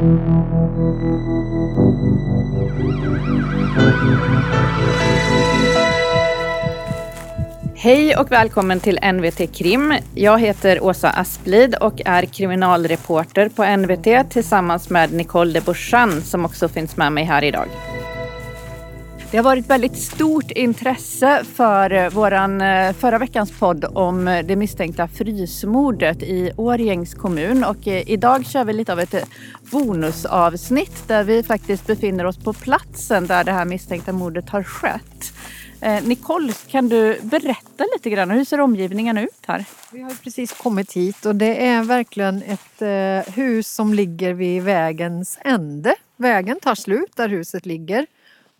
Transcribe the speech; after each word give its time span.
Hej 0.00 0.06
och 8.16 8.32
välkommen 8.32 8.80
till 8.80 8.98
NVT 9.12 9.54
Krim. 9.54 9.94
Jag 10.14 10.40
heter 10.40 10.84
Åsa 10.84 11.10
Asplid 11.10 11.74
och 11.74 12.00
är 12.04 12.22
kriminalreporter 12.22 13.48
på 13.48 13.76
NVT 13.76 14.30
tillsammans 14.30 14.90
med 14.90 15.12
Nicole 15.12 15.52
de 15.52 15.60
Bourchan 15.60 16.22
som 16.22 16.44
också 16.44 16.68
finns 16.68 16.96
med 16.96 17.12
mig 17.12 17.24
här 17.24 17.44
idag. 17.44 17.66
Det 19.30 19.36
har 19.36 19.44
varit 19.44 19.70
väldigt 19.70 19.96
stort 19.96 20.50
intresse 20.50 21.44
för 21.44 21.92
eh, 21.92 22.10
våran 22.10 22.60
eh, 22.60 22.92
förra 22.92 23.18
veckans 23.18 23.58
podd 23.58 23.84
om 23.84 24.28
eh, 24.28 24.46
det 24.46 24.56
misstänkta 24.56 25.08
frysmordet 25.08 26.22
i 26.22 26.52
Årjängs 26.56 27.14
kommun 27.14 27.64
och 27.64 27.86
idag 27.86 28.46
kör 28.46 28.64
vi 28.64 28.72
lite 28.72 28.92
av 28.92 29.00
ett 29.00 29.14
bonusavsnitt 29.60 31.08
där 31.08 31.24
vi 31.24 31.42
faktiskt 31.42 31.86
befinner 31.86 32.26
oss 32.26 32.36
på 32.36 32.52
platsen 32.52 33.26
där 33.26 33.44
det 33.44 33.52
här 33.52 33.64
misstänkta 33.64 34.12
mordet 34.12 34.48
har 34.48 34.62
skett. 34.62 35.32
Nicole, 36.02 36.52
kan 36.66 36.88
du 36.88 37.20
berätta 37.22 37.84
lite 37.94 38.10
grann? 38.10 38.30
Hur 38.30 38.44
ser 38.44 38.60
omgivningen 38.60 39.18
ut 39.18 39.44
här? 39.46 39.64
Vi 39.92 40.00
har 40.00 40.22
precis 40.22 40.52
kommit 40.52 40.92
hit 40.92 41.26
och 41.26 41.36
det 41.36 41.66
är 41.66 41.82
verkligen 41.82 42.42
ett 42.42 42.82
hus 43.34 43.68
som 43.68 43.94
ligger 43.94 44.32
vid 44.32 44.62
vägens 44.62 45.38
ände. 45.42 45.94
Vägen 46.16 46.60
tar 46.60 46.74
slut 46.74 47.16
där 47.16 47.28
huset 47.28 47.66
ligger. 47.66 48.06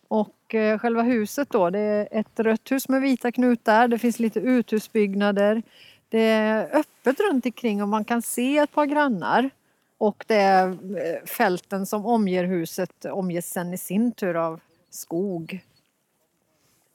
Och 0.09 0.29
eh, 0.55 0.79
själva 0.79 1.03
huset 1.03 1.51
då, 1.51 1.71
det 1.71 1.79
är 1.79 2.09
ett 2.11 2.41
rött 2.41 2.73
hus 2.73 2.89
med 2.89 3.01
vita 3.01 3.33
knutar. 3.33 3.89
Det 3.89 3.99
finns 3.99 4.19
lite 4.19 4.41
uthusbyggnader. 4.41 5.63
Det 6.09 6.23
är 6.23 6.77
öppet 6.77 7.21
runt 7.21 7.47
omkring 7.47 7.83
och 7.83 7.89
man 7.89 8.05
kan 8.05 8.23
se 8.23 8.59
ett 8.59 8.73
par 8.73 8.87
grannar. 8.87 9.51
Och 9.99 10.25
det 10.27 10.35
är 10.35 10.69
eh, 10.69 11.27
fälten 11.27 11.87
som 11.87 12.07
omger 12.07 12.45
huset 12.45 13.05
omges 13.05 13.51
sen 13.51 13.75
i 13.75 13.79
sin 13.79 14.13
tur 14.13 14.37
av 14.37 14.61
skog. 14.91 15.61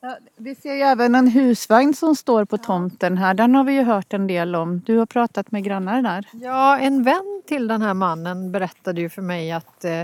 Ja, 0.02 0.18
vi 0.36 0.56
ser 0.56 0.74
ju 0.74 0.82
även 0.82 1.16
en 1.16 1.28
husvagn 1.28 1.94
som 1.94 2.16
står 2.16 2.46
på 2.46 2.58
tomten 2.58 3.18
här. 3.18 3.34
Den 3.34 3.56
har 3.56 3.64
vi 3.64 3.74
ju 3.74 3.84
hört 3.84 4.14
en 4.14 4.28
del 4.28 4.56
om. 4.56 4.82
Du 4.86 4.98
har 4.98 5.06
pratat 5.06 5.52
med 5.52 5.64
grannar 5.64 6.02
där. 6.02 6.28
Ja, 6.34 6.80
en 6.80 7.04
vän 7.04 7.42
till 7.48 7.68
den 7.68 7.82
här 7.82 7.94
mannen 7.94 8.52
berättade 8.52 9.02
ju 9.02 9.10
för 9.10 9.22
mig 9.22 9.52
att 9.52 9.86
eh, 9.86 10.04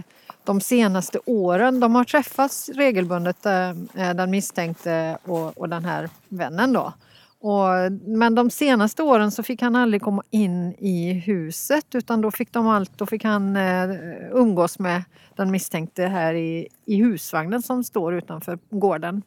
de 0.51 0.61
senaste 0.61 1.19
åren, 1.25 1.79
de 1.79 1.95
har 1.95 2.03
träffats 2.03 2.69
regelbundet, 2.69 3.45
eh, 3.45 3.69
eh, 3.69 4.13
den 4.15 4.31
misstänkte 4.31 5.17
och, 5.23 5.57
och 5.57 5.69
den 5.69 5.85
här 5.85 6.09
vännen 6.29 6.73
då. 6.73 6.93
Och, 7.39 7.91
men 8.05 8.35
de 8.35 8.49
senaste 8.49 9.03
åren 9.03 9.31
så 9.31 9.43
fick 9.43 9.61
han 9.61 9.75
aldrig 9.75 10.01
komma 10.01 10.23
in 10.29 10.73
i 10.73 11.13
huset 11.13 11.85
utan 11.95 12.21
då 12.21 12.31
fick, 12.31 12.53
de 12.53 12.67
allt, 12.67 12.97
då 12.97 13.05
fick 13.05 13.23
han 13.23 13.55
eh, 13.55 13.89
umgås 14.31 14.79
med 14.79 15.03
den 15.35 15.51
misstänkte 15.51 16.03
här 16.03 16.33
i, 16.33 16.67
i 16.85 16.95
husvagnen 16.95 17.61
som 17.61 17.83
står 17.83 18.13
utanför 18.13 18.59
gården 18.69 19.21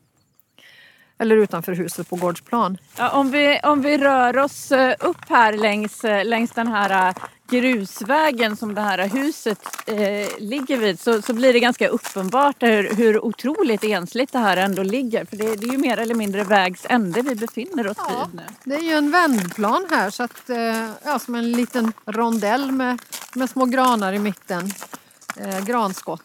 eller 1.25 1.36
utanför 1.36 1.72
huset 1.72 2.11
på 2.11 2.17
gårdsplan. 2.17 2.78
Ja, 2.97 3.11
om, 3.11 3.30
vi, 3.30 3.61
om 3.62 3.83
vi 3.83 3.98
rör 3.98 4.39
oss 4.39 4.72
eh, 4.72 4.94
upp 5.00 5.28
här 5.28 5.53
längs, 5.53 6.05
eh, 6.05 6.25
längs 6.25 6.50
den 6.50 6.67
här 6.67 7.08
eh, 7.08 7.14
grusvägen 7.50 8.56
som 8.56 8.75
det 8.75 8.80
här 8.80 9.08
huset 9.08 9.58
eh, 9.86 10.28
ligger 10.39 10.77
vid 10.77 11.00
så, 11.00 11.22
så 11.22 11.33
blir 11.33 11.52
det 11.52 11.61
ganska 11.61 11.89
uppenbart 11.89 12.62
hur, 12.62 12.95
hur 12.95 13.25
otroligt 13.25 13.84
ensligt 13.84 14.33
det 14.33 14.39
här 14.39 14.56
ändå 14.56 14.83
ligger. 14.83 15.25
För 15.25 15.36
det, 15.36 15.56
det 15.56 15.67
är 15.67 15.72
ju 15.72 15.78
mer 15.78 15.98
eller 15.98 16.14
mindre 16.14 16.45
vägs 16.45 16.86
ände 16.89 17.22
vi 17.22 17.34
befinner 17.34 17.89
oss 17.89 17.97
ja, 17.97 18.27
vid 18.27 18.41
nu. 18.41 18.47
Det 18.64 18.75
är 18.75 18.83
ju 18.83 18.92
en 18.92 19.11
vändplan 19.11 19.86
här 19.91 20.11
så 20.11 20.22
att, 20.22 20.50
eh, 20.50 20.89
ja, 21.05 21.19
som 21.19 21.34
en 21.34 21.52
liten 21.52 21.92
rondell 22.06 22.72
med, 22.72 22.98
med 23.34 23.50
små 23.50 23.64
granar 23.64 24.12
i 24.12 24.19
mitten. 24.19 24.70
Eh, 25.36 25.64
granskott. 25.64 26.22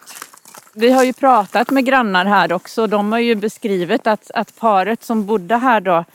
Vi 0.73 0.91
har 0.91 1.03
ju 1.03 1.13
pratat 1.13 1.69
med 1.69 1.85
grannar 1.85 2.25
här 2.25 2.53
också. 2.53 2.87
De 2.87 3.11
har 3.11 3.19
ju 3.19 3.35
beskrivit 3.35 4.07
att, 4.07 4.31
att 4.31 4.55
paret 4.55 5.03
som 5.03 5.25
bodde 5.25 5.55
här 5.55 5.81
då 5.81 6.05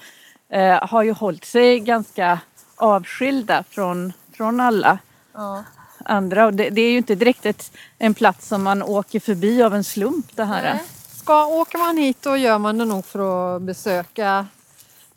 eh, 0.48 0.88
har 0.88 1.02
ju 1.02 1.12
hållit 1.12 1.44
sig 1.44 1.80
ganska 1.80 2.38
avskilda 2.76 3.64
från, 3.70 4.12
från 4.32 4.60
alla 4.60 4.98
ja. 5.34 5.64
andra. 6.04 6.46
Och 6.46 6.54
det, 6.54 6.70
det, 6.70 6.82
är 6.82 6.90
ju 6.90 6.96
inte 6.96 7.14
direkt 7.14 7.46
ett, 7.46 7.72
en 7.98 8.14
plats 8.14 8.48
som 8.48 8.62
man 8.62 8.82
åker 8.82 9.20
förbi 9.20 9.62
av 9.62 9.74
en 9.74 9.84
slump 9.84 10.36
det 10.36 10.44
här. 10.44 10.62
Nej. 10.62 10.82
Ska, 11.08 11.46
åker 11.46 11.78
man 11.78 11.96
hit 11.96 12.18
då 12.20 12.36
gör 12.36 12.58
man 12.58 12.78
det 12.78 12.84
nog 12.84 13.04
för 13.04 13.56
att 13.56 13.62
besöka 13.62 14.46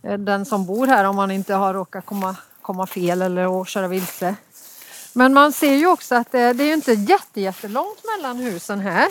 eh, 0.04 0.18
den 0.18 0.46
som 0.46 0.66
bor 0.66 0.88
här 0.88 1.04
om 1.04 1.16
man 1.16 1.32
inte 1.32 1.54
har 1.54 1.74
råkat 1.74 2.06
komma, 2.06 2.36
komma 2.62 2.88
fel 2.88 3.22
eller 3.22 3.66
köra 3.66 3.88
vilse. 3.88 4.36
Men 5.14 5.34
man 5.34 5.54
ser 5.54 5.74
ju 5.74 5.88
också 5.88 6.16
att 6.16 6.32
det, 6.32 6.54
det 6.54 6.64
är 6.64 6.74
inte 6.74 6.94
jättelångt 6.94 8.00
mellan 8.16 8.38
husen 8.38 8.80
här. 8.80 9.08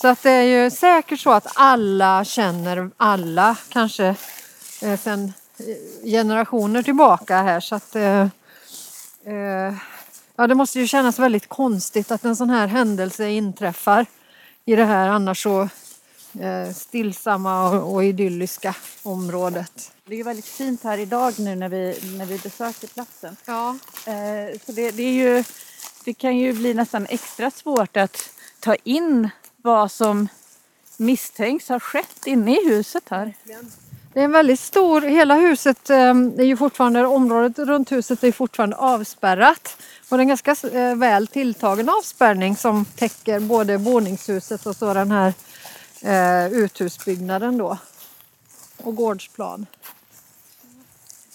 Så 0.00 0.08
att 0.08 0.22
det 0.22 0.30
är 0.30 0.42
ju 0.42 0.70
säkert 0.70 1.20
så 1.20 1.30
att 1.30 1.46
alla 1.54 2.24
känner 2.24 2.90
alla 2.96 3.56
kanske 3.68 4.06
eh, 4.82 4.98
sedan 5.00 5.32
eh, 5.58 6.10
generationer 6.10 6.82
tillbaka 6.82 7.42
här 7.42 7.60
så 7.60 7.74
att 7.74 7.96
eh, 7.96 8.20
eh, 9.24 9.74
ja, 10.36 10.46
det 10.46 10.54
måste 10.54 10.80
ju 10.80 10.86
kännas 10.86 11.18
väldigt 11.18 11.48
konstigt 11.48 12.10
att 12.10 12.24
en 12.24 12.36
sån 12.36 12.50
här 12.50 12.66
händelse 12.66 13.28
inträffar 13.28 14.06
i 14.64 14.76
det 14.76 14.84
här 14.84 15.08
annars 15.08 15.42
så 15.42 15.68
eh, 16.40 16.74
stillsamma 16.74 17.68
och, 17.68 17.94
och 17.94 18.04
idylliska 18.04 18.74
området. 19.02 19.92
Det 20.04 20.20
är 20.20 20.24
väldigt 20.24 20.48
fint 20.48 20.84
här 20.84 20.98
idag 20.98 21.38
nu 21.38 21.54
när 21.54 21.68
vi, 21.68 21.98
när 22.18 22.26
vi 22.26 22.38
besöker 22.38 22.86
platsen. 22.86 23.36
Ja. 23.44 23.78
Eh, 24.06 24.58
så 24.66 24.72
det, 24.72 24.90
det, 24.90 25.02
är 25.02 25.12
ju, 25.12 25.44
det 26.04 26.14
kan 26.14 26.36
ju 26.36 26.52
bli 26.52 26.74
nästan 26.74 27.06
extra 27.06 27.50
svårt 27.50 27.96
att 27.96 28.30
ta 28.60 28.74
in 28.74 29.30
vad 29.62 29.92
som 29.92 30.28
misstänks 30.96 31.68
ha 31.68 31.80
skett 31.80 32.26
inne 32.26 32.60
i 32.60 32.68
huset 32.68 33.04
här. 33.08 33.34
Det 34.12 34.20
är 34.20 34.24
en 34.24 34.32
väldigt 34.32 34.60
stor, 34.60 35.00
hela 35.00 35.34
huset 35.34 35.90
ehm, 35.90 36.40
är 36.40 36.44
ju 36.44 36.56
fortfarande, 36.56 37.06
området 37.06 37.58
runt 37.58 37.92
huset 37.92 38.24
är 38.24 38.32
fortfarande 38.32 38.76
avspärrat. 38.76 39.76
Och 40.08 40.16
det 40.16 40.20
är 40.20 40.22
en 40.22 40.28
ganska 40.28 40.56
eh, 40.68 40.96
väl 40.96 41.26
tilltagen 41.26 41.88
avspärrning 41.88 42.56
som 42.56 42.84
täcker 42.84 43.40
både 43.40 43.78
boningshuset 43.78 44.66
och 44.66 44.76
så 44.76 44.94
den 44.94 45.10
här 45.10 45.32
eh, 46.02 46.52
uthusbyggnaden 46.52 47.58
då. 47.58 47.78
Och 48.76 48.96
gårdsplan. 48.96 49.66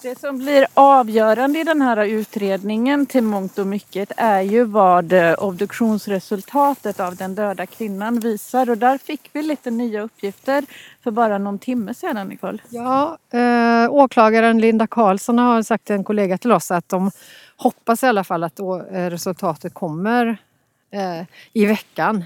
Det 0.03 0.19
som 0.19 0.37
blir 0.37 0.67
avgörande 0.73 1.59
i 1.59 1.63
den 1.63 1.81
här 1.81 2.05
utredningen 2.05 3.05
till 3.05 3.23
mångt 3.23 3.57
och 3.59 3.67
mycket 3.67 4.11
är 4.17 4.41
ju 4.41 4.63
vad 4.63 5.13
eh, 5.13 5.33
obduktionsresultatet 5.33 6.99
av 6.99 7.15
den 7.15 7.35
döda 7.35 7.65
kvinnan 7.65 8.19
visar 8.19 8.69
och 8.69 8.77
där 8.77 8.97
fick 8.97 9.29
vi 9.33 9.43
lite 9.43 9.71
nya 9.71 10.01
uppgifter 10.01 10.65
för 11.03 11.11
bara 11.11 11.37
någon 11.37 11.59
timme 11.59 11.93
sedan 11.93 12.27
Nicole. 12.27 12.57
Ja, 12.69 13.17
eh, 13.33 13.93
åklagaren 13.93 14.59
Linda 14.59 14.87
Karlsson 14.87 15.37
har 15.37 15.61
sagt 15.61 15.85
till 15.85 15.95
en 15.95 16.03
kollega 16.03 16.37
till 16.37 16.51
oss 16.51 16.71
att 16.71 16.89
de 16.89 17.11
hoppas 17.57 18.03
i 18.03 18.07
alla 18.07 18.23
fall 18.23 18.43
att 18.43 18.55
då, 18.55 18.81
eh, 18.81 19.09
resultatet 19.09 19.73
kommer 19.73 20.37
eh, 20.91 21.25
i 21.53 21.65
veckan 21.65 22.23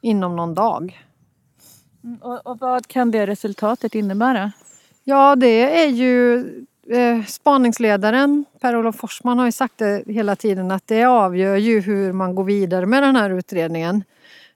inom 0.00 0.36
någon 0.36 0.54
dag. 0.54 1.04
Mm, 2.04 2.18
och, 2.22 2.46
och 2.46 2.58
vad 2.58 2.86
kan 2.86 3.10
det 3.10 3.26
resultatet 3.26 3.94
innebära? 3.94 4.52
Ja, 5.06 5.36
det 5.36 5.82
är 5.82 5.88
ju 5.88 6.36
eh, 6.88 7.24
spaningsledaren 7.26 8.44
Per-Olof 8.60 8.96
Forsman 8.96 9.38
har 9.38 9.46
ju 9.46 9.52
sagt 9.52 9.78
det 9.78 10.04
hela 10.06 10.36
tiden 10.36 10.70
att 10.70 10.86
det 10.86 11.04
avgör 11.04 11.56
ju 11.56 11.80
hur 11.80 12.12
man 12.12 12.34
går 12.34 12.44
vidare 12.44 12.86
med 12.86 13.02
den 13.02 13.16
här 13.16 13.30
utredningen. 13.30 14.04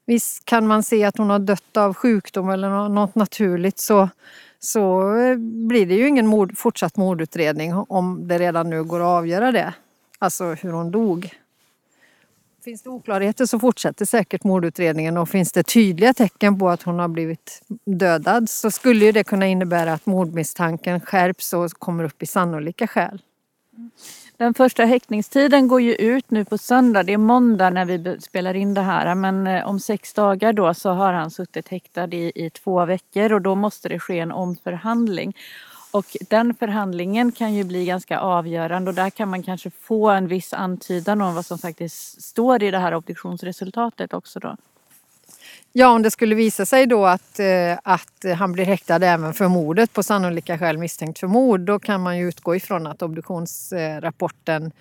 Visst 0.06 0.44
kan 0.44 0.66
man 0.66 0.82
se 0.82 1.04
att 1.04 1.18
hon 1.18 1.30
har 1.30 1.38
dött 1.38 1.76
av 1.76 1.94
sjukdom 1.94 2.50
eller 2.50 2.88
något 2.88 3.14
naturligt 3.14 3.78
så, 3.78 4.08
så 4.58 5.14
eh, 5.16 5.36
blir 5.38 5.86
det 5.86 5.94
ju 5.94 6.08
ingen 6.08 6.26
mord, 6.26 6.58
fortsatt 6.58 6.96
mordutredning 6.96 7.74
om 7.74 8.28
det 8.28 8.38
redan 8.38 8.70
nu 8.70 8.84
går 8.84 9.00
att 9.00 9.06
avgöra 9.06 9.52
det. 9.52 9.74
Alltså 10.18 10.44
hur 10.44 10.72
hon 10.72 10.90
dog. 10.90 11.30
Finns 12.68 12.82
det 12.82 12.90
oklarheter 12.90 13.46
så 13.46 13.58
fortsätter 13.58 14.04
säkert 14.04 14.44
mordutredningen 14.44 15.16
och 15.16 15.28
finns 15.28 15.52
det 15.52 15.62
tydliga 15.62 16.14
tecken 16.14 16.58
på 16.58 16.68
att 16.68 16.82
hon 16.82 16.98
har 16.98 17.08
blivit 17.08 17.62
dödad 17.84 18.50
så 18.50 18.70
skulle 18.70 19.12
det 19.12 19.24
kunna 19.24 19.46
innebära 19.46 19.92
att 19.92 20.06
mordmisstanken 20.06 21.00
skärps 21.00 21.52
och 21.52 21.70
kommer 21.70 22.04
upp 22.04 22.22
i 22.22 22.26
sannolika 22.26 22.86
skäl. 22.86 23.22
Den 24.36 24.54
första 24.54 24.84
häktningstiden 24.84 25.68
går 25.68 25.80
ju 25.80 25.94
ut 25.94 26.30
nu 26.30 26.44
på 26.44 26.58
söndag. 26.58 27.02
Det 27.02 27.12
är 27.12 27.18
måndag 27.18 27.70
när 27.70 27.84
vi 27.84 28.20
spelar 28.20 28.54
in 28.54 28.74
det 28.74 28.82
här. 28.82 29.14
Men 29.14 29.46
eh, 29.46 29.68
om 29.68 29.80
sex 29.80 30.14
dagar 30.14 30.52
då 30.52 30.74
så 30.74 30.90
har 30.90 31.12
han 31.12 31.30
suttit 31.30 31.68
häktad 31.68 32.14
i, 32.14 32.32
i 32.34 32.50
två 32.50 32.84
veckor 32.84 33.32
och 33.32 33.42
då 33.42 33.54
måste 33.54 33.88
det 33.88 33.98
ske 33.98 34.18
en 34.18 34.32
omförhandling. 34.32 35.36
Och 35.90 36.16
den 36.30 36.54
förhandlingen 36.54 37.32
kan 37.32 37.54
ju 37.54 37.64
bli 37.64 37.84
ganska 37.84 38.20
avgörande 38.20 38.90
och 38.90 38.94
där 38.94 39.10
kan 39.10 39.28
man 39.28 39.42
kanske 39.42 39.70
få 39.70 40.10
en 40.10 40.28
viss 40.28 40.52
antydan 40.52 41.20
om 41.20 41.34
vad 41.34 41.46
som 41.46 41.58
faktiskt 41.58 42.22
står 42.22 42.62
i 42.62 42.70
det 42.70 42.78
här 42.78 42.94
obduktionsresultatet 42.94 44.12
också 44.12 44.40
då. 44.40 44.56
Ja, 45.72 45.88
om 45.88 46.02
det 46.02 46.10
skulle 46.10 46.34
visa 46.34 46.66
sig 46.66 46.86
då 46.86 47.06
att, 47.06 47.40
eh, 47.40 47.78
att 47.82 48.24
han 48.38 48.52
blir 48.52 48.64
häktad 48.64 49.06
även 49.06 49.34
för 49.34 49.48
mordet 49.48 49.92
på 49.92 50.02
sannolika 50.02 50.58
skäl 50.58 50.78
misstänkt 50.78 51.18
för 51.18 51.26
mord, 51.26 51.60
då 51.60 51.78
kan 51.78 52.00
man 52.02 52.18
ju 52.18 52.28
utgå 52.28 52.56
ifrån 52.56 52.86
att 52.86 53.02
obduktionsrapporten 53.02 54.72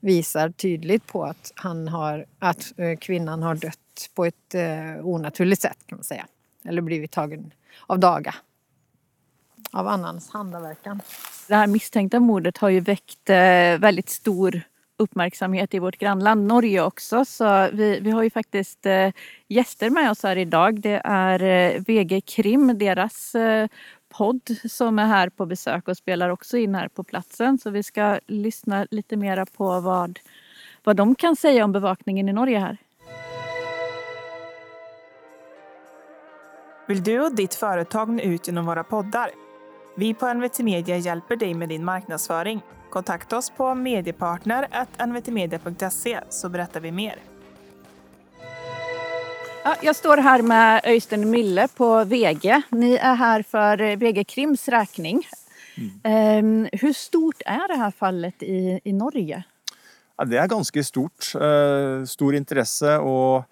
visar 0.00 0.50
tydligt 0.50 1.06
på 1.06 1.24
att, 1.24 1.52
han 1.54 1.88
har, 1.88 2.26
att 2.38 2.72
eh, 2.76 2.98
kvinnan 2.98 3.42
har 3.42 3.54
dött 3.54 4.10
på 4.14 4.24
ett 4.24 4.54
eh, 4.54 5.06
onaturligt 5.06 5.62
sätt 5.62 5.78
kan 5.86 5.98
man 5.98 6.04
säga. 6.04 6.26
Eller 6.64 6.82
blivit 6.82 7.10
tagen 7.10 7.52
av 7.86 7.98
daga. 7.98 8.34
Av 9.72 9.88
annans 9.88 10.30
handaverkan. 10.30 11.00
Det 11.48 11.54
här 11.54 11.66
misstänkta 11.66 12.20
mordet 12.20 12.58
har 12.58 12.68
ju 12.68 12.80
väckt 12.80 13.30
eh, 13.30 13.36
väldigt 13.78 14.08
stor 14.08 14.60
uppmärksamhet 14.96 15.74
i 15.74 15.78
vårt 15.78 15.98
grannland 15.98 16.46
Norge 16.46 16.82
också. 16.82 17.24
Så 17.24 17.68
vi, 17.72 18.00
vi 18.00 18.10
har 18.10 18.22
ju 18.22 18.30
faktiskt 18.30 18.86
eh, 18.86 19.10
gäster 19.48 19.90
med 19.90 20.10
oss 20.10 20.22
här 20.22 20.36
idag. 20.36 20.80
Det 20.80 21.00
är 21.04 21.42
eh, 21.42 21.82
VG 21.86 22.20
Krim, 22.20 22.78
deras 22.78 23.36
podd 24.08 24.56
som 24.70 24.98
är 24.98 25.06
här 25.06 25.28
på 25.28 25.46
besök 25.46 25.88
och 25.88 25.96
spelar 25.96 26.28
också 26.28 26.56
in 26.56 26.74
här 26.74 26.88
på 26.88 27.04
platsen. 27.04 27.58
Så 27.58 27.70
vi 27.70 27.82
ska 27.82 28.18
lyssna 28.26 28.86
lite 28.90 29.16
mera 29.16 29.46
på 29.46 29.80
vad, 29.80 30.18
vad 30.84 30.96
de 30.96 31.14
kan 31.14 31.36
säga 31.36 31.64
om 31.64 31.72
bevakningen 31.72 32.28
i 32.28 32.32
Norge 32.32 32.58
här. 32.58 32.76
Vill 36.86 37.02
du 37.02 37.20
och 37.20 37.34
ditt 37.34 37.54
företag 37.54 38.08
nå 38.08 38.22
ut 38.22 38.46
genom 38.46 38.66
våra 38.66 38.84
poddar? 38.84 39.30
Vi 39.94 40.14
på 40.14 40.34
NVT 40.34 40.58
Media 40.58 40.96
hjälper 40.96 41.36
dig 41.36 41.54
med 41.54 41.68
din 41.68 41.84
marknadsföring. 41.84 42.60
Kontakta 42.90 43.38
oss 43.38 43.50
på 43.50 43.74
mediepartner.nvtmedia.se 43.74 46.20
så 46.28 46.48
berättar 46.48 46.80
vi 46.80 46.92
mer. 46.92 47.16
Ja, 49.64 49.76
jag 49.82 49.96
står 49.96 50.16
här 50.16 50.42
med 50.42 50.80
Öystein 50.84 51.30
Mille 51.30 51.68
på 51.68 52.04
VG. 52.04 52.62
Ni 52.68 52.94
är 52.94 53.14
här 53.14 53.42
för 53.42 53.96
VG 53.96 54.24
Krims 54.24 54.68
räkning. 54.68 55.26
Mm. 56.04 56.68
Hur 56.72 56.92
stort 56.92 57.42
är 57.46 57.68
det 57.68 57.76
här 57.76 57.90
fallet 57.90 58.42
i, 58.42 58.80
i 58.84 58.92
Norge? 58.92 59.44
Ja, 60.16 60.24
det 60.24 60.38
är 60.38 60.46
ganska 60.46 60.82
stort. 60.82 61.32
Uh, 61.40 62.04
stor 62.04 62.34
intresse 62.34 62.98
och 62.98 63.44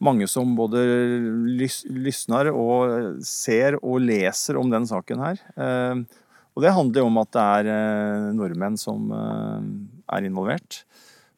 många 0.00 0.26
som 0.26 0.56
både 0.56 0.78
lys 1.46 1.84
lyssnar 1.88 2.46
ser 3.22 3.84
och 3.84 4.00
läser 4.00 4.56
om 4.56 4.70
den 4.70 4.86
saken 4.86 5.20
här. 5.20 5.38
Eh, 5.56 5.94
og 5.94 6.06
och 6.54 6.62
det 6.62 6.70
handlar 6.70 7.02
om 7.02 7.16
att 7.16 7.32
det 7.32 7.40
är 7.40 7.64
eh, 7.64 8.34
nordmenn 8.34 8.36
norrmän 8.36 8.78
som 8.78 9.12
är 10.06 10.20
eh, 10.20 10.26
involvert, 10.26 10.84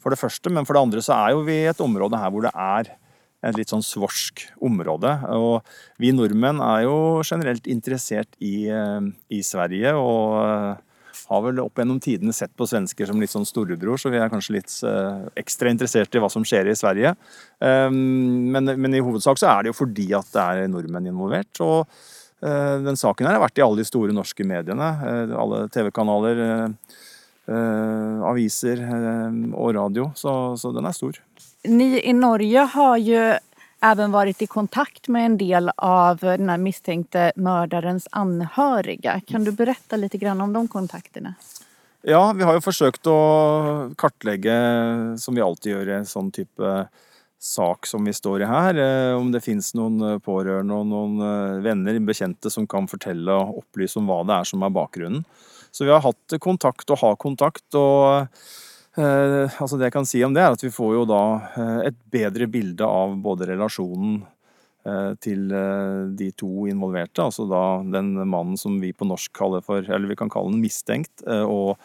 För 0.03 0.11
det 0.11 0.17
första, 0.17 0.50
men 0.50 0.67
för 0.67 0.75
det 0.75 0.81
andra 0.81 1.03
så 1.03 1.12
är 1.12 1.44
vi 1.44 1.67
ett 1.67 1.81
område 1.81 2.17
här 2.17 2.31
där 2.31 2.41
det 2.41 2.50
är 2.55 2.99
et 3.43 3.56
litt 3.56 3.69
sånn 3.69 3.82
svorsk 3.82 4.53
område. 4.61 5.19
Og 5.35 5.62
vi 5.99 6.12
nordmenn 6.12 6.61
er 6.62 6.85
jo 6.85 7.23
generelt 7.26 7.67
interessert 7.67 8.29
i, 8.38 8.70
i 9.29 9.43
Sverige 9.43 9.94
og 9.94 10.79
har 11.28 11.42
väl 11.46 11.60
opp 11.62 11.78
gjennom 11.78 12.00
tidene 12.02 12.32
sett 12.36 12.52
på 12.56 12.66
svensker 12.69 13.08
som 13.08 13.20
litt 13.20 13.32
sånn 13.32 13.46
storebror, 13.48 14.00
så 14.00 14.12
vi 14.12 14.20
er 14.20 14.32
kanskje 14.32 14.58
litt 14.58 14.74
extra 15.38 15.62
ekstra 15.62 15.70
interessert 15.70 16.14
i 16.14 16.22
hva 16.22 16.30
som 16.32 16.44
skjer 16.44 16.70
i 16.70 16.76
Sverige. 16.76 17.14
Ehm, 17.62 18.50
men, 18.52 18.64
men, 18.80 18.94
i 18.94 19.02
hovedsak 19.02 19.38
så 19.38 19.50
er 19.52 19.62
det 19.62 19.72
jo 19.72 19.78
fordi 19.78 20.10
at 20.16 20.28
det 20.32 20.42
er 20.42 20.72
nordmenn 20.72 21.06
involvert. 21.06 21.60
Og 21.62 21.86
eh, 22.42 22.78
den 22.82 22.98
saken 22.98 23.28
her 23.28 23.38
har 23.38 23.44
vært 23.44 23.58
i 23.58 23.64
alle 23.64 23.82
de 23.82 23.88
store 23.88 24.14
norske 24.16 24.44
mediene. 24.44 24.90
alla 25.02 25.40
alle 25.42 25.69
TV-kanaler, 25.69 26.44
aviser 28.22 28.78
och 29.54 29.74
radio. 29.74 30.12
Så, 30.14 30.56
så 30.56 30.72
den 30.72 30.86
är 30.86 30.92
stor. 30.92 31.19
Ni 31.64 32.00
i 32.08 32.12
Norge 32.12 32.58
har 32.58 32.96
ju 32.96 33.34
även 33.82 34.12
varit 34.12 34.43
i 34.43 34.46
kontakt 34.46 35.08
med 35.08 35.26
en 35.26 35.38
del 35.38 35.70
av 35.76 36.19
den 36.19 36.49
här 36.49 36.58
misstänkte 36.58 37.32
mördarens 37.37 38.08
anhöriga. 38.11 39.20
Kan 39.26 39.44
du 39.44 39.52
berätta 39.52 39.96
lite 39.96 40.19
grann 40.19 40.40
om 40.40 40.52
de 40.52 40.69
kontakterna? 40.69 41.34
Ja, 42.02 42.32
vi 42.32 42.43
har 42.43 42.55
ju 42.55 42.61
försökt 42.61 43.06
att 43.06 43.96
kartlägga, 43.96 44.55
som 45.19 45.34
vi 45.34 45.40
alltid 45.40 45.73
gör 45.73 45.88
i 45.88 45.93
en 45.93 46.06
sån 46.06 46.31
typ 46.31 46.61
av 46.61 46.84
sak 47.38 47.87
som 47.87 48.05
vi 48.05 48.12
står 48.12 48.43
i 48.43 48.44
här, 48.44 48.75
eh, 49.11 49.17
om 49.17 49.32
det 49.32 49.40
finns 49.40 49.75
någon 49.75 50.12
eh, 50.12 50.19
pårörande 50.19 50.75
och 50.75 50.87
någon 50.87 51.19
vänner, 51.62 51.99
bekanta 51.99 52.50
som 52.50 52.67
kan 52.67 52.88
berätta 52.88 53.37
och 53.37 53.58
upplysa 53.58 54.00
om 54.00 54.06
vad 54.06 54.26
det 54.26 54.32
är 54.32 54.44
som 54.44 54.62
är 54.62 54.70
bakgrunden. 54.70 55.25
Så 55.70 55.84
vi 55.84 55.90
har 55.90 56.00
haft 56.00 56.40
kontakt 56.40 56.90
och 56.90 56.99
har 56.99 57.17
kontakt 57.17 57.75
och 57.75 58.26
altså 59.00 59.79
det 59.79 59.89
jeg 59.89 59.94
kan 59.94 60.09
si 60.09 60.21
om 60.25 60.35
det, 60.37 60.43
er 60.43 60.53
at 60.53 60.62
vi 60.65 60.71
får 60.73 60.94
jo 60.99 61.03
da 61.09 61.23
eh, 61.56 61.81
et 61.89 61.99
bedre 62.12 62.49
bilde 62.50 62.85
av 62.85 63.15
både 63.25 63.49
relasjonen 63.49 64.19
eh, 64.85 65.12
til 65.23 65.47
de 66.19 66.31
to 66.37 66.67
involverte, 66.69 67.25
altså 67.25 67.47
da 67.49 67.65
den 67.85 68.15
mannen 68.21 68.59
som 68.61 68.77
vi 68.83 68.93
på 68.93 69.09
norsk 69.09 69.33
kaller 69.37 69.65
for, 69.65 69.81
eller 69.81 70.11
vi 70.11 70.19
kan 70.19 70.33
kalle 70.33 70.53
den 70.53 70.65
mistenkt, 70.65 71.25
og, 71.25 71.79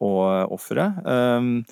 og 0.00 0.52
offeret. 0.52 1.00
Ehm, 1.08 1.62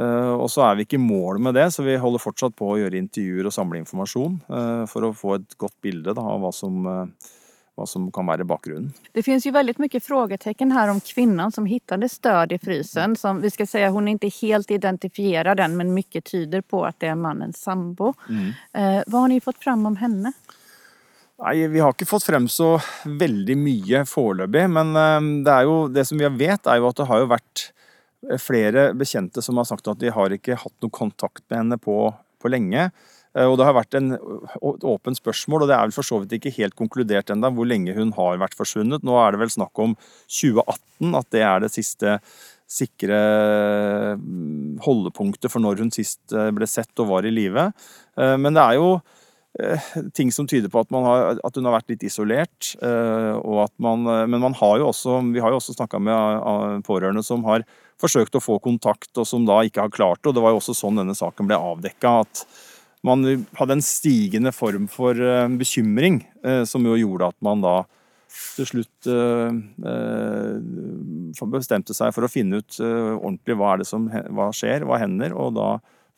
og 0.00 0.46
så 0.48 0.62
er 0.64 0.76
vi 0.78 0.84
ikke 0.86 0.96
i 0.96 1.02
mål 1.02 1.40
med 1.42 1.56
det, 1.58 1.66
så 1.74 1.82
vi 1.84 1.98
holder 2.00 2.22
fortsatt 2.22 2.54
på 2.56 2.70
å 2.70 2.78
gjøre 2.78 2.96
intervjuer 2.96 3.48
og 3.50 3.52
samle 3.52 3.80
informasjon 3.82 4.38
for 4.88 5.04
å 5.04 5.10
få 5.12 5.34
et 5.36 5.56
godt 5.60 5.74
bilde 5.84 6.14
da, 6.16 6.24
av 6.24 6.40
hva 6.40 6.52
som 6.54 6.86
vad 7.80 7.88
som 7.88 8.12
kan 8.12 8.26
vara 8.26 8.44
bakgrunden. 8.44 8.92
Det 9.12 9.22
finns 9.22 9.46
ju 9.46 9.50
väldigt 9.50 9.78
mycket 9.78 10.04
frågetecken 10.04 10.72
här 10.72 10.88
om 10.90 11.00
kvinnan 11.00 11.52
som 11.52 11.66
hittade 11.66 12.08
stöd 12.08 12.52
i 12.52 12.58
frysen. 12.58 13.16
Som 13.16 13.40
vi 13.40 13.50
ska 13.50 13.66
säga, 13.66 13.90
hon 13.90 14.08
är 14.08 14.12
inte 14.12 14.28
helt 14.42 14.70
identifierad 14.70 15.60
än 15.60 15.76
men 15.76 15.94
mycket 15.94 16.24
tyder 16.24 16.60
på 16.60 16.84
att 16.84 17.00
det 17.00 17.06
är 17.06 17.14
mannens 17.14 17.62
sambo. 17.62 18.14
Mm. 18.28 18.52
Eh, 18.72 19.02
vad 19.06 19.20
har 19.20 19.28
ni 19.28 19.40
fått 19.40 19.58
fram 19.58 19.86
om 19.86 19.96
henne? 19.96 20.32
Nej, 21.42 21.68
vi 21.68 21.80
har 21.80 21.88
inte 21.88 22.04
fått 22.04 22.24
fram 22.24 22.48
så 22.48 22.80
väldigt 23.04 23.58
mycket 23.58 24.08
foreløpig, 24.08 24.70
men 24.70 24.96
eh, 24.96 25.44
det, 25.44 25.50
är 25.50 25.62
ju, 25.62 25.88
det 25.88 26.04
som 26.04 26.18
vi 26.18 26.28
vet 26.28 26.66
är 26.66 26.76
ju 26.76 26.86
att 26.86 26.96
det 26.96 27.04
har 27.04 27.20
ju 27.20 27.26
varit 27.26 27.72
flera 28.38 28.94
bekanta 28.94 29.42
som 29.42 29.56
har 29.56 29.64
sagt 29.64 29.88
att 29.88 30.00
de 30.00 30.08
har 30.08 30.32
inte 30.32 30.54
haft 30.54 30.82
någon 30.82 30.90
kontakt 30.90 31.42
med 31.48 31.58
henne 31.58 31.78
på, 31.78 32.14
på 32.42 32.48
länge. 32.48 32.90
Eh, 33.36 33.46
og 33.46 33.58
det 33.60 33.66
har 33.66 33.76
vært 33.76 33.96
en, 33.98 34.14
et 34.14 34.86
åpent 34.86 35.18
spørsmål, 35.18 35.64
og 35.64 35.70
det 35.70 35.76
er 35.76 35.86
vel 35.86 35.94
for 35.94 36.06
så 36.06 36.20
vidt 36.22 36.34
ikke 36.38 36.54
helt 36.58 36.76
konkludert 36.78 37.30
ennå 37.30 37.52
hvor 37.54 37.68
lenge 37.68 37.94
hun 37.96 38.14
har 38.18 38.40
vært 38.42 38.58
forsvunnet. 38.58 39.06
Nå 39.06 39.18
er 39.22 39.34
det 39.34 39.44
vel 39.44 39.54
snakk 39.54 39.82
om 39.82 39.94
2018, 40.26 41.14
at 41.20 41.30
det 41.36 41.46
er 41.46 41.62
det 41.62 41.72
siste 41.74 42.18
sikre 42.70 43.16
mm, 44.18 44.78
holdepunktet 44.84 45.50
for 45.50 45.62
når 45.62 45.82
hun 45.82 45.94
sist 45.94 46.34
eh, 46.34 46.52
ble 46.54 46.68
sett 46.70 47.02
og 47.02 47.10
var 47.14 47.26
i 47.26 47.34
live. 47.34 47.70
Eh, 48.18 48.36
men 48.38 48.56
det 48.56 48.66
er 48.66 48.80
jo 48.80 49.00
ting 50.14 50.28
som 50.30 50.46
tyder 50.46 50.70
på 50.70 50.78
at, 50.78 50.92
har, 50.94 51.40
at 51.42 51.56
hun 51.58 51.66
har 51.66 51.72
vært 51.74 51.88
litt 51.90 52.04
isolert. 52.06 52.68
Og 52.78 53.56
at 53.64 53.72
man, 53.82 54.06
men 54.06 54.38
man 54.44 54.54
har 54.54 54.76
jo 54.78 54.86
også, 54.92 55.16
vi 55.34 55.42
har 55.42 55.50
jo 55.50 55.58
også 55.58 55.74
snakka 55.74 55.98
med 55.98 56.84
pårørende 56.86 57.24
som 57.26 57.42
har 57.48 57.64
forsøkt 57.98 58.38
å 58.38 58.44
få 58.44 58.60
kontakt, 58.62 59.10
og 59.18 59.26
som 59.26 59.42
da 59.48 59.58
ikke 59.66 59.82
har 59.82 59.90
klart 59.90 60.22
det. 60.22 60.30
Og 60.30 60.38
det 60.38 60.44
var 60.46 60.54
jo 60.54 60.60
også 60.62 60.76
sånn 60.78 61.02
denne 61.02 61.18
saken 61.18 61.50
ble 61.50 61.58
avdekka. 61.58 62.14
at 62.22 62.44
man 63.06 63.24
hadde 63.56 63.78
en 63.78 63.84
stigende 63.84 64.52
form 64.52 64.88
for 64.90 65.16
eh, 65.16 65.48
bekymring, 65.60 66.20
eh, 66.44 66.64
som 66.68 66.84
jo 66.84 66.98
gjorde 67.00 67.30
at 67.32 67.38
man 67.44 67.64
da 67.64 67.78
til 68.30 68.68
slutt 68.68 69.08
eh, 69.10 69.60
eh 69.90 71.46
bestemte 71.50 71.94
seg 71.96 72.12
for 72.14 72.26
å 72.26 72.30
finne 72.30 72.60
ut 72.60 72.78
eh, 72.82 73.14
ordentlig 73.16 73.56
hva 73.58 73.72
er 73.72 73.82
det 73.82 73.88
som 73.88 74.06
hva 74.10 74.50
skjer, 74.54 74.84
hva 74.86 75.00
hender, 75.02 75.34
og 75.34 75.56
da 75.56 75.70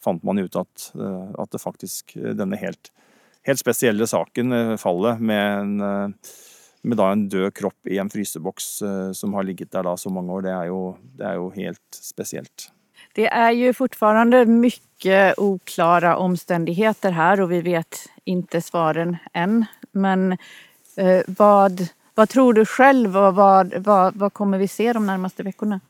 fant 0.02 0.25
man 0.26 0.40
ut 0.42 0.59
at, 0.59 0.90
eh, 0.97 1.30
at 1.38 1.54
det 1.54 1.62
faktisk 1.62 2.16
denne 2.37 2.59
helt, 2.61 2.92
helt 3.49 3.62
spesielle 3.62 4.09
saken, 4.09 4.76
fallet 4.83 5.23
med 5.23 5.45
en, 5.62 6.12
med 6.83 6.99
da 6.99 7.09
en 7.12 7.26
død 7.30 7.52
kropp 7.59 7.90
i 7.90 8.00
en 8.02 8.11
fryseboks 8.12 8.71
som 9.16 9.38
har 9.38 9.47
ligget 9.47 9.73
der 9.75 9.87
da 9.87 9.97
så 9.99 10.12
mange 10.12 10.35
år, 10.35 10.47
det 10.47 10.54
er 10.56 10.71
jo, 10.73 10.83
det 11.18 11.28
er 11.30 11.38
jo 11.38 11.50
helt 11.54 12.02
spesielt. 12.02 12.73
Det 13.14 13.26
är 13.26 13.50
ju 13.50 13.73
fortfarande 13.73 14.47
mycket 14.47 15.38
oklara 15.38 16.16
omständigheter 16.16 17.11
här 17.11 17.40
och 17.40 17.52
vi 17.52 17.61
vet 17.61 18.09
inte 18.25 18.61
svaren 18.61 19.16
än. 19.33 19.64
Men 19.92 20.33
eh, 20.97 21.23
vad, 21.26 21.88
vad 22.14 22.28
tror 22.28 22.54
du 22.54 22.64
själv 22.64 23.16
och 23.16 23.35
vad, 23.35 23.75
vad, 23.75 24.16
vad 24.16 24.33
kommer 24.33 24.59
vi 24.59 24.69
se 24.69 24.92
de 24.92 25.07
närmaste 25.07 25.42
veckorna? 25.42 25.81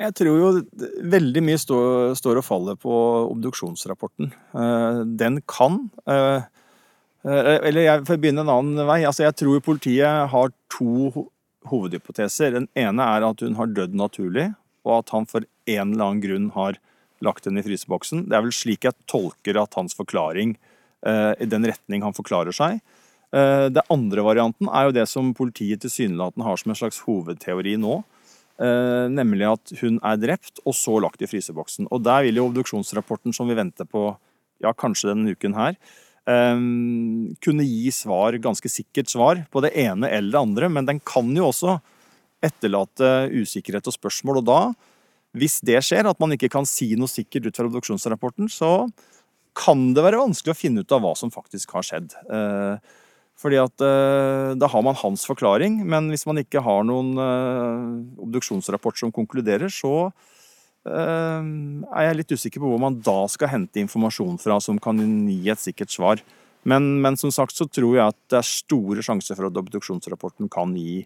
Jag 0.00 0.14
tror 0.14 0.54
ju 0.54 0.62
väldigt 1.02 1.42
mycket 1.42 1.60
står, 1.60 2.14
står 2.14 2.36
och 2.36 2.44
faller 2.44 2.74
på 2.74 3.16
obduktionsrapporten. 3.30 4.30
Eh, 4.54 5.00
den 5.00 5.42
kan 5.42 5.90
eh, 6.06 6.36
eh 7.24 7.66
Eller 7.66 7.80
jag 7.80 8.06
får 8.06 8.16
börja 8.16 8.30
en 8.30 8.38
annan 8.38 8.86
väg. 8.86 9.04
Alltså 9.04 9.22
jag 9.22 9.36
tror 9.36 9.60
politiet 9.60 10.30
har 10.30 10.52
två 10.78 11.26
huvudhypoteser. 11.70 12.50
Den 12.50 12.68
ena 12.74 13.04
är 13.04 13.22
att 13.22 13.40
hon 13.40 13.54
har 13.54 13.66
dött 13.66 13.94
naturligt 13.94 14.52
och 14.82 14.98
att 14.98 15.08
han 15.08 15.26
for 15.26 15.44
en 15.66 15.92
eller 15.92 16.04
annen 16.04 16.20
grunn 16.20 16.50
har 16.50 16.78
lagt 17.20 17.44
den 17.44 17.58
i 17.58 17.62
fryseboksen. 17.62 18.28
Det 18.28 18.36
er 18.36 18.46
vel 18.46 18.54
slik 18.54 18.86
jeg 18.86 18.96
tolker 19.10 19.58
at 19.60 19.76
hans 19.76 19.96
forklaring 19.96 20.56
eh, 21.06 21.32
i 21.40 21.48
den 21.48 21.66
retning 21.68 22.04
han 22.06 22.16
forklarer 22.16 22.54
seg. 22.56 22.80
Eh, 23.36 23.66
det 23.70 23.84
andre 23.92 24.24
varianten 24.24 24.70
er 24.72 24.88
jo 24.88 24.96
det 24.96 25.06
som 25.10 25.34
politiet 25.36 25.84
tilsynelatende 25.84 26.46
har 26.46 26.60
som 26.60 26.72
en 26.72 26.80
slags 26.80 27.02
hovedteori 27.04 27.76
nå. 27.80 28.00
Eh, 28.60 29.06
nemlig 29.12 29.46
at 29.48 29.74
hun 29.80 30.00
er 30.04 30.20
drept 30.20 30.60
og 30.66 30.76
så 30.76 30.98
lagt 31.00 31.22
i 31.24 31.28
fryseboksen. 31.30 31.88
Og 31.92 32.02
der 32.04 32.26
vil 32.26 32.40
jo 32.40 32.48
obduksjonsrapporten 32.50 33.36
som 33.36 33.48
vi 33.48 33.58
venter 33.58 33.88
på 33.88 34.10
ja, 34.60 34.74
kanskje 34.76 35.12
denne 35.12 35.32
uken 35.32 35.56
her, 35.56 35.78
eh, 36.28 36.56
kunne 37.44 37.68
gi 37.68 37.94
svar, 37.94 38.36
ganske 38.40 38.68
sikkert 38.68 39.12
svar 39.12 39.44
på 39.52 39.64
det 39.64 39.72
ene 39.80 40.08
eller 40.08 40.34
det 40.34 40.44
andre, 40.44 40.72
men 40.72 40.88
den 40.88 41.00
kan 41.00 41.30
jo 41.36 41.48
også 41.48 41.78
etterlate 42.44 43.30
usikkerhet 43.32 43.86
og 43.90 43.96
spørsmål. 43.96 44.40
Og 44.40 44.48
da 44.48 44.60
Hvis 45.30 45.60
det 45.62 45.78
skjer, 45.86 46.08
at 46.10 46.18
man 46.18 46.32
ikke 46.34 46.50
kan 46.50 46.66
si 46.66 46.96
noe 46.98 47.06
sikkert 47.06 47.46
ut 47.46 47.56
fra 47.56 47.68
obduksjonsrapporten, 47.68 48.48
så 48.50 48.90
kan 49.54 49.92
det 49.94 50.02
være 50.02 50.18
vanskelig 50.18 50.54
å 50.54 50.58
finne 50.58 50.82
ut 50.82 50.94
av 50.94 51.04
hva 51.04 51.12
som 51.18 51.30
faktisk 51.30 51.70
har 51.76 51.86
skjedd. 51.86 52.14
Eh, 52.30 52.96
fordi 53.40 53.60
at 53.60 53.84
eh, 53.84 54.56
Da 54.58 54.66
har 54.68 54.82
man 54.82 54.98
hans 54.98 55.24
forklaring, 55.28 55.84
men 55.86 56.10
hvis 56.10 56.26
man 56.26 56.42
ikke 56.42 56.62
har 56.64 56.82
noen 56.84 57.14
eh, 57.14 58.26
obduksjonsrapport 58.26 58.98
som 58.98 59.14
konkluderer, 59.14 59.70
så 59.70 60.10
er 60.80 62.04
jeg 62.06 62.16
litt 62.16 62.32
usikker 62.32 62.62
på 62.62 62.70
hvor 62.70 62.78
man 62.80 62.94
da 63.04 63.26
skal 63.28 63.50
hente 63.52 63.82
informasjon 63.82 64.38
fra 64.40 64.54
som 64.64 64.78
kan 64.80 64.96
gi 65.28 65.50
et 65.52 65.60
sikkert 65.60 65.92
svar. 65.92 66.22
Men, 66.64 67.02
men 67.04 67.18
som 67.20 67.28
sagt 67.28 67.52
så 67.52 67.66
tror 67.68 67.98
jeg 67.98 68.14
at 68.14 68.16
det 68.32 68.38
er 68.38 68.48
store 68.48 69.04
sjanser 69.04 69.36
for 69.36 69.50
at 69.50 69.60
obduksjonsrapporten 69.60 70.48
kan 70.48 70.72
gi, 70.80 71.02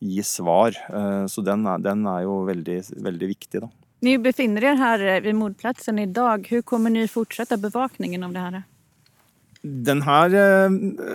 gi 0.00 0.22
svar. 0.26 0.76
Så 1.30 1.42
den 1.44 1.64
er, 1.66 1.80
den 1.80 2.02
er 2.10 2.24
jo 2.26 2.42
veldig, 2.48 2.78
veldig 3.04 3.28
viktig, 3.32 3.62
da. 3.64 3.70
Ni 4.04 4.18
befinner 4.20 4.64
er 4.68 4.76
her 4.76 5.04
vid 5.24 5.34
mordplatsen 5.38 5.98
i 5.98 6.06
dag. 6.06 6.46
Hur 6.50 6.62
kommer 6.62 6.92
ni 6.92 7.06
fortsätta 7.08 7.56
bevakningen 7.56 8.26
av 8.26 8.34
det 8.34 8.42
her? 8.44 8.58
Den 9.62 10.02
her, 10.06 10.34
eh, 10.34 10.70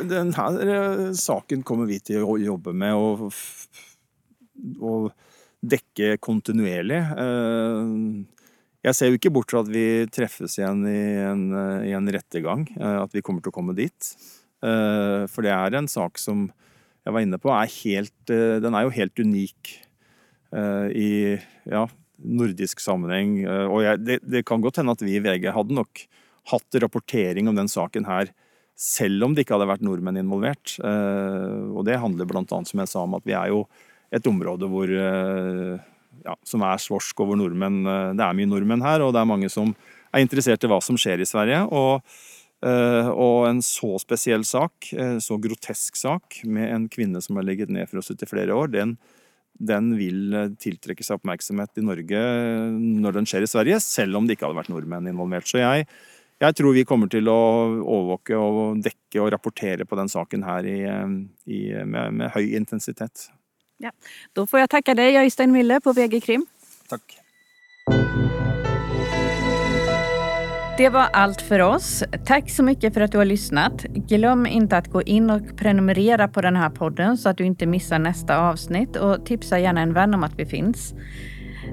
den 0.09 0.33
eh, 0.33 1.11
saken 1.13 1.63
kommer 1.63 1.85
vi 1.85 2.01
å 2.17 2.35
jobbe 2.41 2.73
med 2.73 2.95
og, 2.97 3.29
og 4.81 5.11
dekke 5.61 6.17
kontinuerlig. 6.17 6.99
Eh, 7.21 7.93
jeg 8.81 8.97
ser 8.97 9.11
jo 9.11 9.19
ikke 9.21 9.31
bort 9.31 9.53
fra 9.53 9.61
at 9.61 9.69
vi 9.69 9.85
treffes 10.11 10.57
igjen 10.57 10.81
i 10.89 11.01
en, 11.21 11.43
i 11.85 11.93
en 11.93 12.09
rettergang, 12.09 12.65
at 12.81 13.13
vi 13.13 13.21
kommer 13.21 13.45
å 13.45 13.53
komme 13.53 13.75
dit. 13.77 14.07
For 14.57 15.45
det 15.45 15.51
er 15.53 15.77
en 15.77 15.85
sak 15.85 16.17
som 16.17 16.47
jeg 17.05 17.15
var 17.15 17.25
inne 17.25 17.39
på, 17.41 17.49
er 17.53 17.71
helt, 17.81 18.19
eh, 18.29 18.59
den 18.61 18.77
er 18.77 18.85
jo 18.85 18.93
helt 18.93 19.21
unik 19.21 19.71
eh, 20.53 20.87
i 20.93 21.11
ja, 21.69 21.85
nordisk 22.21 22.81
sammenheng. 22.83 23.39
Eh, 23.45 23.65
og 23.67 23.83
jeg, 23.85 24.01
det, 24.05 24.19
det, 24.25 24.43
kan 24.47 24.61
godt 24.63 24.81
hende 24.81 24.93
at 24.95 25.03
vi 25.05 25.17
i 25.17 25.23
VG 25.23 25.49
hadde 25.55 25.77
nok 25.77 26.03
hatt 26.51 26.81
rapportering 26.81 27.49
om 27.49 27.57
den 27.57 27.69
saken 27.69 28.07
her 28.09 28.31
selv 28.81 29.27
om 29.27 29.33
det 29.35 29.43
ikke 29.43 29.53
hadde 29.57 29.69
vært 29.69 29.85
nordmenn 29.85 30.19
involvert. 30.21 30.75
Eh, 30.81 31.61
og 31.73 31.85
det 31.89 31.99
handler 32.01 32.29
bl.a. 32.29 32.45
som 32.49 32.83
jeg 32.83 32.89
sa 32.89 33.05
om 33.05 33.17
at 33.17 33.25
vi 33.27 33.37
er 33.37 33.51
jo 33.53 33.65
et 34.11 34.27
område 34.27 34.67
hvor, 34.69 34.89
eh, 34.89 35.75
ja, 36.25 36.35
som 36.45 36.65
er 36.65 36.81
svorsk, 36.81 37.21
og 37.21 37.31
hvor 37.31 37.39
nordmenn 37.39 37.81
Det 38.17 38.25
er 38.25 38.37
mye 38.37 38.49
nordmenn 38.49 38.83
her, 38.85 39.01
og 39.05 39.13
det 39.15 39.21
er 39.21 39.29
mange 39.29 39.49
som 39.53 39.73
er 40.11 40.25
interessert 40.25 40.63
i 40.65 40.69
hva 40.69 40.81
som 40.83 40.97
skjer 40.99 41.21
i 41.23 41.29
Sverige. 41.29 41.63
og 41.71 42.01
og 42.61 43.47
en 43.47 43.61
så 43.65 43.95
spesiell 43.97 44.43
sak, 44.45 44.91
så 45.23 45.37
grotesk 45.41 45.95
sak, 45.97 46.41
med 46.45 46.69
en 46.69 46.83
kvinne 46.93 47.17
som 47.25 47.39
har 47.39 47.47
ligget 47.47 47.71
nedfrosset 47.73 48.21
i 48.21 48.29
flere 48.29 48.53
år, 48.53 48.69
den, 48.75 48.93
den 49.61 49.91
vil 49.99 50.33
eh, 50.35 50.53
tiltrekke 50.61 51.05
seg 51.05 51.19
oppmerksomhet 51.19 51.77
i 51.77 51.85
Norge 51.85 52.21
eh, 52.21 52.79
når 53.03 53.19
den 53.19 53.29
skjer 53.29 53.45
i 53.45 53.49
Sverige, 53.49 53.79
selv 53.83 54.17
om 54.17 54.27
det 54.27 54.37
ikke 54.37 54.47
hadde 54.47 54.59
vært 54.61 54.71
nordmenn 54.73 55.09
involvert. 55.11 55.47
Så 55.49 55.61
jeg, 55.61 55.87
jeg 56.41 56.57
tror 56.57 56.75
vi 56.75 56.85
kommer 56.87 57.11
til 57.11 57.29
å 57.31 57.37
overvåke 57.79 58.37
og 58.37 58.81
dekke 58.85 59.21
og 59.21 59.31
rapportere 59.35 59.87
på 59.87 59.99
den 59.99 60.11
saken 60.11 60.45
her 60.47 60.67
i, 60.69 60.79
eh, 60.89 61.17
i, 61.45 61.61
med, 61.83 62.17
med, 62.17 62.31
høy 62.35 62.55
intensitet. 62.57 63.29
Ja. 63.81 63.93
Da 64.37 64.45
får 64.49 64.65
jeg 64.65 64.73
takke 64.77 64.97
deg, 64.97 65.19
Øystein 65.23 65.53
Mille 65.53 65.81
på 65.83 65.93
VG 65.97 66.21
Krim. 66.25 66.47
Takk. 66.91 67.17
Det 70.77 70.89
var 70.89 71.07
allt 71.13 71.41
för 71.41 71.59
oss. 71.59 72.03
Tack 72.25 72.49
så 72.49 72.63
mycket 72.63 72.93
för 72.93 73.01
att 73.01 73.11
du 73.11 73.17
har 73.17 73.25
lyssnat. 73.25 73.83
Glöm 73.83 74.47
inte 74.47 74.77
att 74.77 74.87
gå 74.87 75.01
in 75.01 75.29
och 75.29 75.57
prenumerera 75.57 76.27
på 76.27 76.41
den 76.41 76.55
här 76.55 76.69
podden 76.69 77.17
så 77.17 77.29
att 77.29 77.37
du 77.37 77.45
inte 77.45 77.65
missar 77.65 77.99
nästa 77.99 78.37
avsnitt 78.37 78.95
och 78.95 79.25
tipsa 79.25 79.59
gärna 79.59 79.81
en 79.81 79.93
vän 79.93 80.13
om 80.13 80.23
att 80.23 80.39
vi 80.39 80.45
finns. 80.45 80.93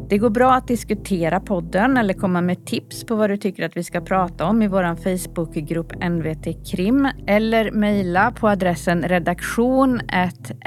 Det 0.08 0.18
går 0.18 0.30
bra 0.30 0.54
att 0.54 0.68
diskutera 0.68 1.40
podden 1.40 1.96
eller 1.96 2.14
komma 2.14 2.40
med 2.40 2.66
tips 2.66 3.04
på 3.04 3.14
vad 3.14 3.30
du 3.30 3.36
tycker 3.36 3.66
att 3.66 3.76
vi 3.76 3.84
ska 3.84 4.00
prata 4.00 4.44
om 4.44 4.62
i 4.62 4.68
vår 4.68 4.96
Facebookgrupp 4.96 6.04
NVT 6.10 6.70
Krim 6.70 7.08
eller 7.26 7.70
mejla 7.70 8.32
på 8.32 8.48
adressen 8.48 9.02
redaktion 9.02 10.00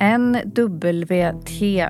nwt.se. 0.08 1.88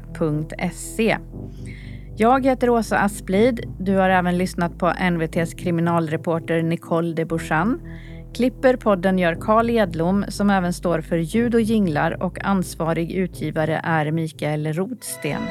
Jag 2.17 2.45
heter 2.45 2.69
Åsa 2.69 2.97
Asplid. 2.97 3.73
Du 3.79 3.95
har 3.95 4.09
även 4.09 4.37
lyssnat 4.37 4.77
på 4.77 4.93
NVTs 5.11 5.53
kriminalreporter 5.53 6.61
Nicole 6.61 7.13
de 7.13 7.25
Bouchan. 7.25 7.81
Klipper 8.33 8.75
podden 8.75 9.19
gör 9.19 9.35
Carl 9.35 9.69
Edlom 9.69 10.25
som 10.27 10.49
även 10.49 10.73
står 10.73 11.01
för 11.01 11.17
ljud 11.17 11.55
och 11.55 11.61
jinglar 11.61 12.23
och 12.23 12.45
ansvarig 12.45 13.11
utgivare 13.11 13.81
är 13.83 14.11
Mikael 14.11 14.73
Rotsten. 14.73 15.41